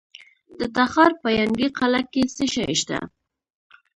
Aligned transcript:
د 0.59 0.61
تخار 0.75 1.11
په 1.21 1.27
ینګي 1.39 1.67
قلعه 1.79 2.01
کې 2.11 2.23
څه 2.35 2.45
شی 2.53 2.73
شته؟ 2.81 2.99